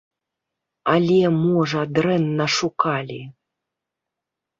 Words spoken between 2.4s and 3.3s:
шукалі.